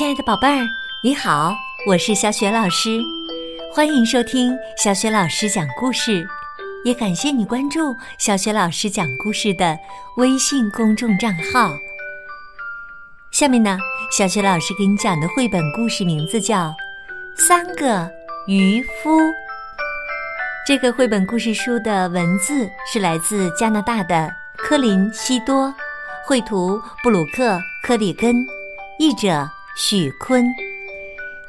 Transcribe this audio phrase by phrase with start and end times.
[0.00, 0.66] 亲爱的宝贝儿，
[1.02, 1.54] 你好，
[1.86, 3.02] 我是小雪老师，
[3.70, 6.26] 欢迎收听小雪老师讲故事，
[6.86, 9.78] 也感谢你关注小雪老师讲故事的
[10.16, 11.76] 微信公众账号。
[13.30, 13.78] 下面呢，
[14.10, 16.68] 小雪老师给你讲的绘本故事名字叫
[17.36, 18.10] 《三个
[18.46, 19.20] 渔夫》。
[20.66, 25.74] 这个绘本故事书的文字是来自加拿大的科林西多，
[26.24, 28.34] 绘图布鲁克科里根，
[28.98, 29.46] 译者。
[29.82, 30.44] 许坤，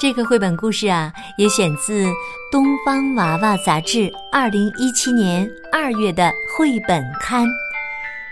[0.00, 2.04] 这个绘本故事啊，也选自
[2.50, 7.46] 《东方娃娃》杂志二零一七年二月的绘本刊。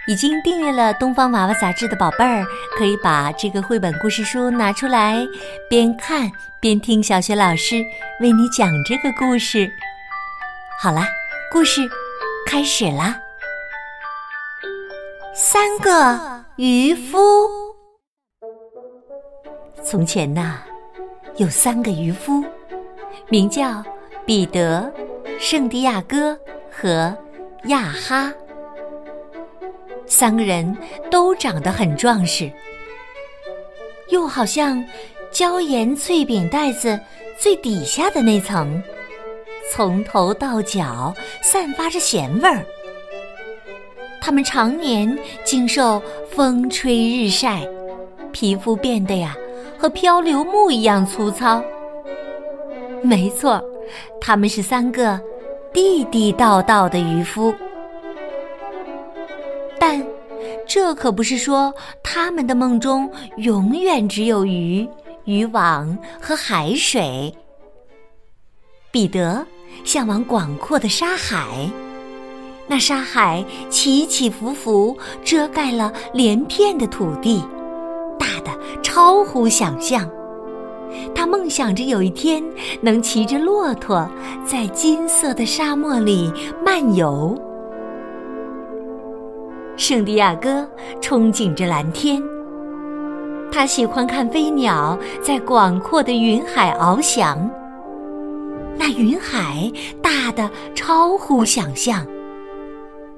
[0.08, 2.44] 已经订阅了《东方娃娃》杂志的宝贝儿，
[2.76, 5.24] 可以把这个绘本故事书拿出来，
[5.70, 7.76] 边看边听小雪老师
[8.20, 9.70] 为你讲这个故事。
[10.82, 11.06] 好啦，
[11.52, 11.88] 故事
[12.48, 13.20] 开始啦！
[15.32, 17.63] 三个渔夫。
[19.94, 20.58] 从前呐，
[21.36, 22.42] 有三个渔夫，
[23.28, 23.80] 名叫
[24.26, 24.92] 彼得、
[25.38, 26.36] 圣地亚哥
[26.68, 27.16] 和
[27.66, 28.34] 亚哈。
[30.04, 30.76] 三个人
[31.12, 32.50] 都长得很壮实，
[34.08, 34.84] 又好像
[35.30, 36.98] 椒盐脆饼袋子
[37.38, 38.82] 最底下的那层，
[39.72, 42.66] 从头到脚散发着咸味儿。
[44.20, 47.64] 他们常年经受风吹日晒，
[48.32, 49.36] 皮肤变得呀。
[49.84, 51.62] 和漂流木一样粗糙。
[53.02, 53.62] 没错，
[54.18, 55.20] 他们是三个
[55.74, 57.54] 地地道道的渔夫。
[59.78, 60.02] 但
[60.66, 61.70] 这可不是说
[62.02, 64.88] 他们的梦中永远只有鱼、
[65.26, 67.30] 渔网和海水。
[68.90, 69.46] 彼得
[69.84, 71.68] 向往广阔的沙海，
[72.66, 77.44] 那沙海起起伏伏，遮盖了连片的土地。
[78.94, 80.08] 超乎想象，
[81.12, 82.40] 他梦想着有一天
[82.80, 84.08] 能骑着骆驼
[84.46, 86.32] 在金色的沙漠里
[86.64, 87.36] 漫游。
[89.76, 90.64] 圣地亚哥
[91.00, 92.22] 憧憬着蓝天，
[93.50, 97.50] 他喜欢看飞鸟在广阔的云海翱翔，
[98.78, 99.68] 那云海
[100.00, 102.06] 大的超乎想象。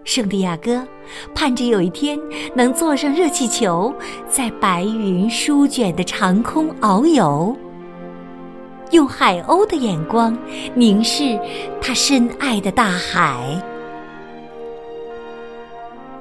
[0.06, 0.86] 圣地亚哥
[1.34, 2.16] 盼着有一天
[2.54, 3.92] 能坐上热气球，
[4.28, 7.54] 在白云舒卷的长空遨游，
[8.92, 10.38] 用海鸥的眼光
[10.76, 11.36] 凝视
[11.82, 13.60] 他深爱的大海。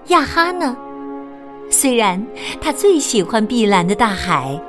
[0.07, 0.75] 亚哈呢？
[1.69, 2.25] 虽然
[2.59, 4.59] 他最喜欢碧蓝的大海，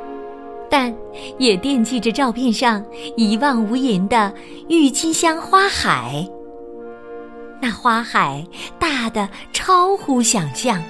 [0.69, 0.94] 但
[1.38, 2.84] 也惦记着照片上
[3.16, 4.33] 一望无垠的
[4.69, 6.28] 郁金香花海。
[7.61, 8.44] 那花海
[8.78, 10.83] 大的超乎想象，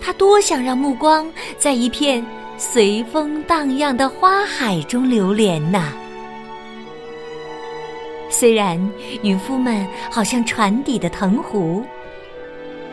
[0.00, 2.24] 他多想让目光在一片
[2.56, 5.92] 随风荡漾的花海中流连呐！
[8.30, 8.78] 虽然
[9.22, 11.84] 渔夫们好像船底的藤壶，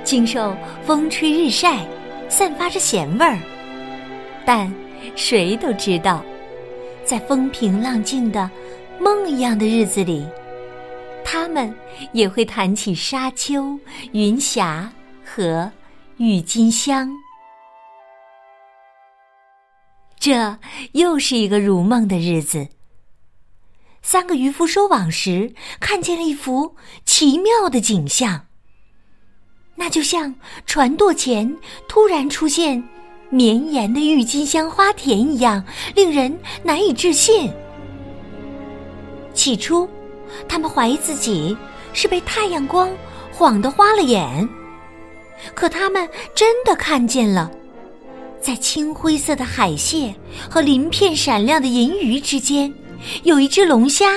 [0.03, 1.85] 经受风吹日晒，
[2.27, 3.39] 散发着咸味儿，
[4.45, 4.73] 但
[5.15, 6.23] 谁都知道，
[7.05, 8.49] 在风平浪静的
[8.99, 10.27] 梦一样的日子里。
[11.29, 11.75] 他们
[12.13, 13.77] 也会谈起沙丘、
[14.13, 14.89] 云霞
[15.25, 15.69] 和
[16.15, 17.11] 郁金香。
[20.17, 20.57] 这
[20.93, 22.69] 又是一个如梦的日子。
[24.01, 28.45] 三个渔夫收网时，看见了一幅奇妙的景象。
[29.75, 30.33] 那就像
[30.65, 31.57] 船舵前
[31.89, 32.81] 突然出现
[33.29, 37.51] 绵延的郁金香花田一样，令人难以置信。
[39.33, 39.89] 起初。
[40.47, 41.55] 他们怀疑自己
[41.93, 42.89] 是被太阳光
[43.31, 44.47] 晃得花了眼，
[45.53, 47.51] 可他们真的看见了，
[48.41, 50.13] 在青灰色的海蟹
[50.49, 52.73] 和鳞片闪亮的银鱼之间，
[53.23, 54.07] 有一只龙虾。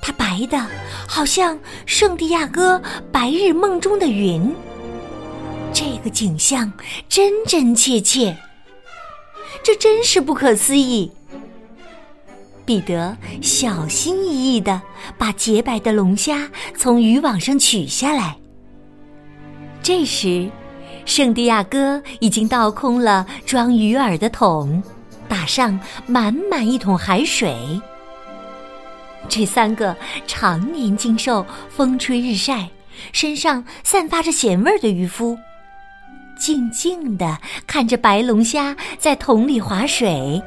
[0.00, 0.66] 它白的
[1.08, 2.80] 好像圣地亚哥
[3.10, 4.54] 白日梦中的云。
[5.72, 6.70] 这个景象
[7.08, 8.36] 真真切切，
[9.62, 11.10] 这真是不可思议。
[12.64, 14.80] 彼得小心翼翼地
[15.18, 18.36] 把洁白的龙虾从渔网上取下来。
[19.82, 20.50] 这时，
[21.04, 24.82] 圣地亚哥已经倒空了装鱼饵的桶，
[25.28, 27.54] 打上满满一桶海水。
[29.28, 29.94] 这三个
[30.26, 32.68] 常年经受风吹日晒、
[33.12, 35.36] 身上散发着咸味儿的渔夫，
[36.38, 40.42] 静静地看着白龙虾在桶里划水。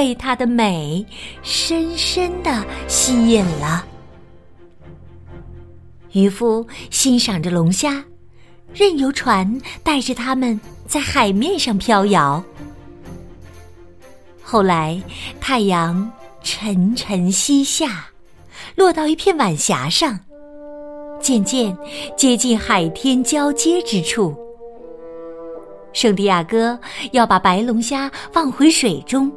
[0.00, 1.04] 被它的美
[1.42, 3.84] 深深的吸引了。
[6.12, 8.02] 渔夫欣赏着龙虾，
[8.72, 12.42] 任由船带着他们在海面上飘摇。
[14.40, 14.98] 后来，
[15.38, 16.10] 太阳
[16.42, 18.08] 沉沉西下，
[18.76, 20.18] 落到一片晚霞上，
[21.20, 21.76] 渐渐
[22.16, 24.34] 接近海天交接之处。
[25.92, 26.80] 圣地亚哥
[27.12, 29.30] 要把白龙虾放回水中，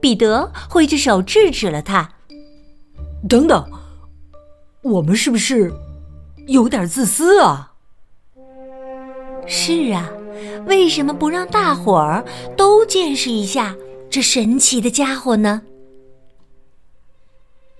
[0.00, 2.08] 彼得挥着手制止了他
[3.28, 3.64] ：“等等，
[4.82, 5.72] 我们是不是
[6.46, 7.72] 有点自私啊
[9.46, 10.10] ？”“是啊。”
[10.66, 12.24] 为什么不让大伙儿
[12.56, 13.74] 都见识一下
[14.10, 15.62] 这神奇的家伙呢？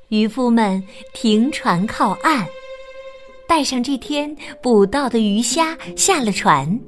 [0.08, 0.82] 渔夫们
[1.12, 2.46] 停船靠岸，
[3.46, 6.80] 带上这天捕到的鱼虾下了船。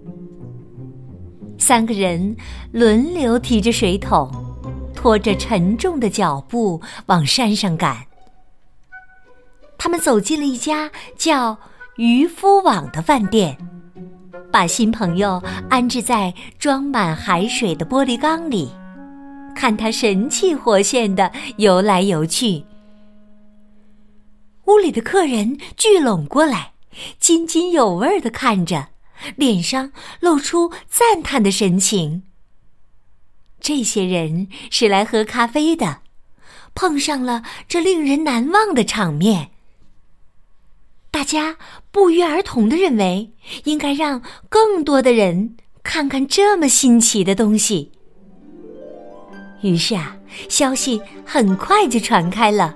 [1.58, 2.34] 三个人
[2.72, 4.28] 轮流提着水桶，
[5.00, 8.04] 拖着沉重的脚步往山上赶。
[9.78, 11.56] 他们走进了一家叫
[11.96, 13.56] “渔夫网”的饭店。
[14.52, 18.70] 把新朋友安置在装满海水的玻璃缸里，
[19.56, 22.62] 看他神气活现的游来游去。
[24.66, 26.72] 屋里的客人聚拢过来，
[27.18, 28.88] 津津有味的看着，
[29.36, 32.24] 脸上露出赞叹的神情。
[33.60, 35.98] 这些人是来喝咖啡的，
[36.74, 39.50] 碰上了这令人难忘的场面。
[41.10, 41.56] 大家
[41.90, 43.32] 不约而同的认为，
[43.64, 47.90] 应该让更多的人看看这么新奇的东西。
[49.60, 50.16] 于是啊，
[50.48, 52.74] 消息很快就传开了，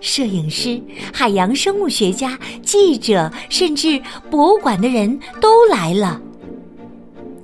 [0.00, 0.80] 摄影师、
[1.12, 4.00] 海洋生物学家、记者，甚至
[4.30, 6.20] 博物馆的人都来了。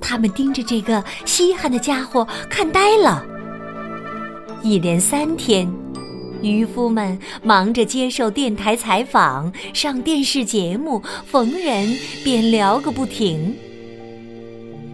[0.01, 3.23] 他们盯着这个稀罕的家伙看呆了，
[4.63, 5.71] 一连三天。
[6.41, 13.55] 渔夫们忙着接受电台采访、上电视节目，逢人便聊个不停。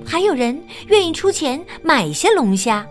[0.05, 2.85] 还有人愿意出钱买下龙虾，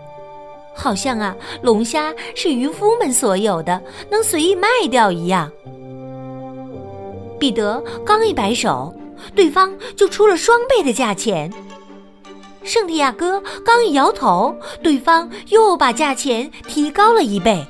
[0.75, 3.79] 好像啊，龙虾是渔夫们所有的，
[4.11, 5.53] 能随意卖掉一样。
[7.39, 8.95] 彼得刚一摆手，
[9.35, 11.53] 对方就出了双倍的价钱。
[12.67, 17.65] 圣地亚哥刚一摇头，对方又把价钱提高了一倍。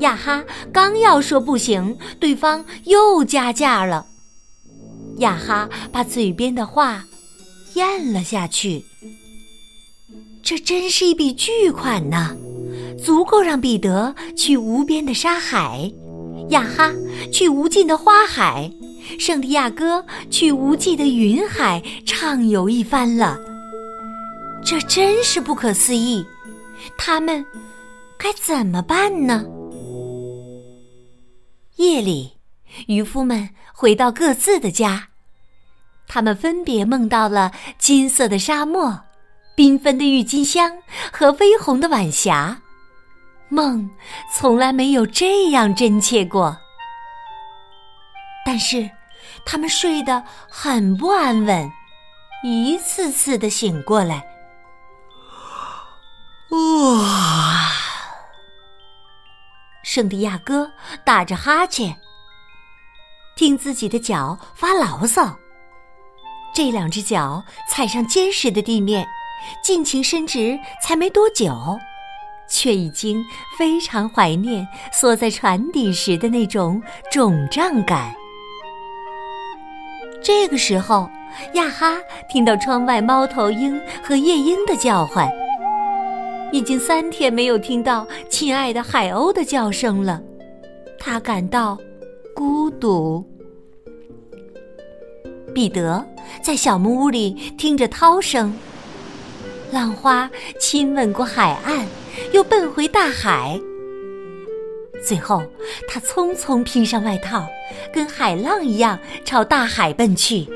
[0.00, 4.04] 亚哈刚要说不行，对方又加价了。
[5.18, 7.04] 亚哈把嘴边的话
[7.74, 8.84] 咽了下去。
[10.42, 12.36] 这真是一笔巨款呐，
[13.02, 15.90] 足够让彼得去无边的沙海，
[16.50, 16.92] 亚哈
[17.32, 18.70] 去无尽的花海，
[19.18, 23.38] 圣地亚哥去无际的云海畅游一番了。
[24.64, 26.24] 这真是不可思议，
[26.96, 27.44] 他们
[28.16, 29.44] 该怎么办呢？
[31.76, 32.38] 夜里，
[32.86, 35.08] 渔夫们回到各自的家，
[36.06, 39.00] 他们分别梦到了金色的沙漠、
[39.56, 40.78] 缤纷的郁金香
[41.12, 42.62] 和微红的晚霞，
[43.48, 43.90] 梦
[44.32, 46.56] 从来没有这样真切过。
[48.46, 48.88] 但是，
[49.44, 51.70] 他们睡得很不安稳，
[52.44, 54.24] 一次次的醒过来。
[56.52, 57.72] 哇！
[59.82, 60.70] 圣地亚哥
[61.04, 61.96] 打着哈欠，
[63.34, 65.36] 听自己的脚发牢骚。
[66.54, 69.06] 这两只脚踩上坚实的地面，
[69.64, 71.78] 尽情伸直，才没多久，
[72.50, 73.24] 却已经
[73.58, 78.14] 非常怀念缩在船底时的那种肿胀感。
[80.22, 81.10] 这个时候，
[81.54, 81.96] 亚哈
[82.28, 85.41] 听到窗外猫头鹰和夜莺的叫唤。
[86.52, 90.22] 已经三天没有听到亲爱的海鸥的叫声了，
[90.98, 91.78] 他感到
[92.34, 93.26] 孤独。
[95.54, 96.06] 彼得
[96.42, 98.54] 在小木屋里听着涛声，
[99.70, 100.30] 浪花
[100.60, 101.86] 亲吻过海岸，
[102.32, 103.58] 又奔回大海。
[105.02, 105.42] 最后，
[105.88, 107.46] 他匆匆披上外套，
[107.92, 110.46] 跟海浪一样朝大海奔去。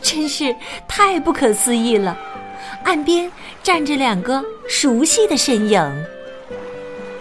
[0.00, 0.54] 真是
[0.88, 2.18] 太不可思议了！
[2.84, 3.30] 岸边
[3.62, 6.04] 站着两个熟悉的身影，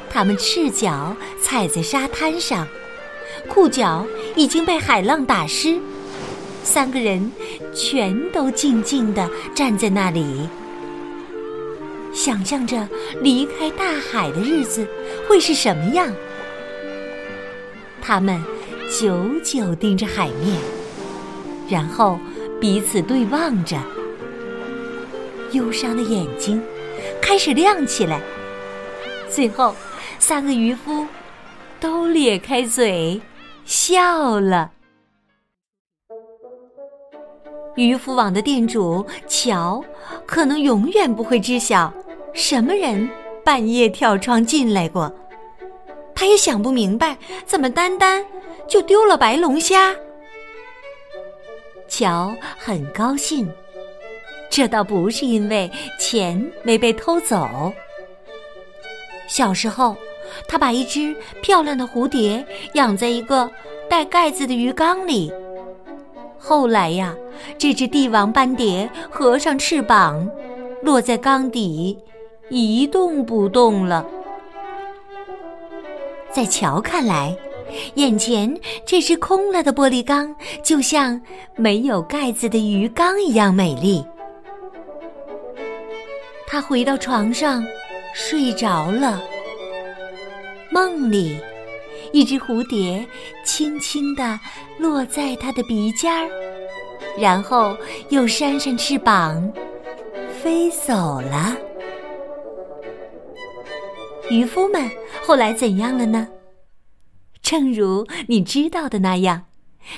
[0.09, 2.67] 他们赤脚踩在沙滩上，
[3.47, 5.79] 裤脚已经被海浪打湿。
[6.63, 7.31] 三个人
[7.73, 10.47] 全都静静地站在那里，
[12.13, 12.87] 想象着
[13.21, 14.87] 离开大海的日子
[15.27, 16.13] 会是什么样。
[18.01, 18.41] 他们
[18.89, 20.57] 久久盯着海面，
[21.69, 22.17] 然后
[22.61, 23.77] 彼此对望着。
[25.53, 26.61] 忧伤的眼睛
[27.21, 28.19] 开始亮起来，
[29.29, 29.73] 最后，
[30.19, 31.05] 三个渔夫
[31.79, 33.21] 都咧开嘴
[33.65, 34.71] 笑了。
[37.75, 39.83] 渔夫网的店主乔
[40.27, 41.91] 可能永远不会知晓
[42.33, 43.09] 什么人
[43.43, 45.11] 半夜跳窗进来过，
[46.13, 48.23] 他也想不明白怎么单单
[48.67, 49.95] 就丢了白龙虾。
[51.87, 53.51] 乔很高兴，
[54.55, 55.67] 这倒不是因为
[55.99, 57.73] 钱没被偷走。
[59.27, 59.95] 小时候，
[60.47, 62.45] 他把一只漂亮的蝴蝶
[62.75, 63.49] 养在一个
[63.89, 65.33] 带盖子的鱼缸里。
[66.37, 67.15] 后来呀，
[67.57, 70.29] 这只帝王斑蝶合上翅膀，
[70.83, 71.97] 落在缸底，
[72.49, 74.05] 一动不动了。
[76.31, 77.35] 在乔看来，
[77.95, 78.55] 眼前
[78.85, 81.19] 这只空了的玻璃缸，就像
[81.55, 84.05] 没有盖子的鱼缸一样美丽。
[86.53, 87.65] 他回到床上，
[88.13, 89.19] 睡着了。
[90.69, 91.35] 梦里。
[92.11, 93.03] 一只蝴蝶
[93.43, 94.39] 轻轻地
[94.77, 96.29] 落在他的鼻尖儿，
[97.17, 97.75] 然后
[98.09, 99.51] 又扇扇翅膀，
[100.43, 101.57] 飞走了。
[104.29, 104.87] 渔夫们
[105.25, 106.27] 后来怎样了呢？
[107.41, 109.45] 正如你知道的那样，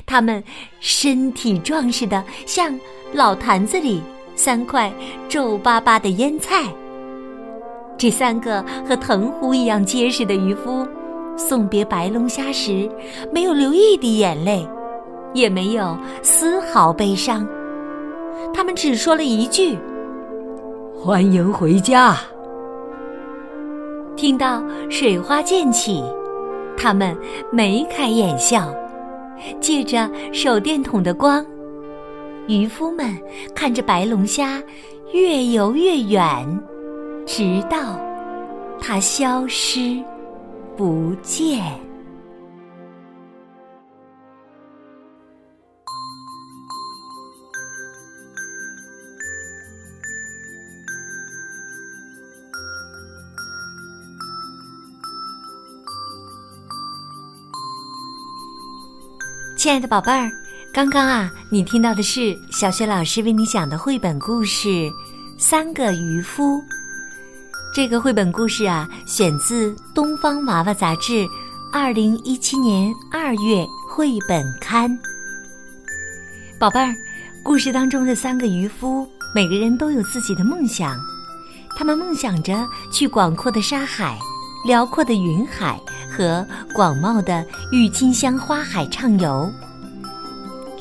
[0.05, 0.41] 他们
[0.79, 2.79] 身体壮实的像
[3.11, 4.01] 老坛子里
[4.35, 4.91] 三块
[5.27, 6.63] 皱巴巴的腌菜。
[7.97, 10.85] 这三个和藤壶一样结实的渔夫。
[11.37, 12.89] 送别白龙虾时，
[13.31, 14.65] 没有流一滴眼泪，
[15.33, 17.45] 也没有丝毫悲伤。
[18.53, 19.77] 他们只说了一句
[20.97, 22.15] ：“欢迎回家。”
[24.15, 26.01] 听到水花溅起，
[26.77, 27.13] 他们
[27.51, 28.73] 眉开眼笑。
[29.59, 31.45] 借着手电筒的光，
[32.47, 33.17] 渔夫们
[33.55, 34.61] 看着白龙虾
[35.13, 36.61] 越游越远，
[37.25, 37.99] 直到
[38.79, 40.03] 它消失。
[40.77, 41.63] 不见，
[59.57, 60.29] 亲爱的宝贝儿，
[60.75, 64.67] 刚刚啊，你听到的是小雪老师为你讲的绘本故事
[65.37, 66.57] 《三个渔夫》。
[67.73, 71.25] 这个绘本故事啊，选自《东方娃娃》杂志，
[71.71, 74.99] 二零一七年二月绘本刊。
[76.59, 76.93] 宝贝儿，
[77.41, 80.99] 故事当中的三个渔夫，每个人都有自己的梦想，
[81.77, 84.19] 他们梦想着去广阔的沙海、
[84.67, 85.79] 辽阔的云海
[86.11, 89.49] 和广袤的郁金香花海畅游。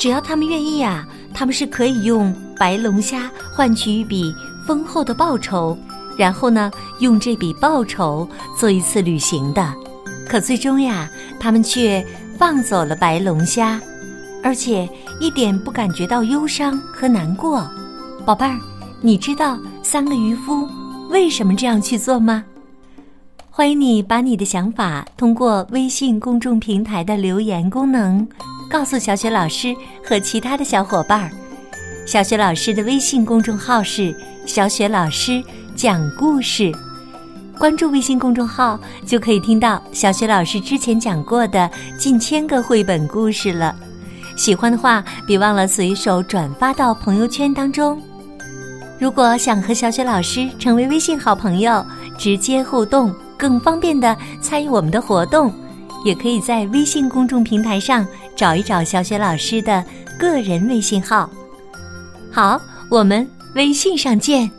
[0.05, 4.35] 只要他们愿意啊，他们是可以用白龙虾换取一笔
[4.67, 5.75] 丰厚的报酬。
[6.15, 9.73] 然后呢，用这笔报酬做一次旅行的，
[10.29, 11.09] 可最终呀，
[11.41, 12.07] 他们却
[12.37, 13.81] 放走了白龙虾，
[14.43, 14.87] 而且
[15.21, 17.67] 一点不感觉到忧伤和难过。
[18.27, 18.61] 宝贝儿，
[19.01, 20.69] 你知道三个渔夫
[21.09, 22.45] 为什么这样去做吗？
[23.49, 28.29] 欢迎你把你的想法通过微信公众平台的留言功能
[28.71, 31.31] 告诉小雪老师和其他的小伙伴儿。
[32.07, 34.15] 小雪老师的微信公众号是
[34.47, 35.43] 小雪老师。
[35.77, 36.73] 讲故事，
[37.59, 41.69] 关注微信公众号就可以听到小雪老师之前讲过的
[41.99, 43.75] 近千个绘本故事了。
[44.37, 48.01] 喜欢的话，别忘了随手转发到朋友圈当中。
[49.01, 51.85] 如果想和小雪老师成为微信好朋友，
[52.17, 55.53] 直接互动，更方便的参与我们的活动，
[56.05, 58.07] 也可以在微信公众平台上
[58.37, 59.85] 找一找小雪老师的
[60.19, 61.31] 个人微信号。
[62.31, 62.61] 好，
[62.91, 64.51] 我们微信上见。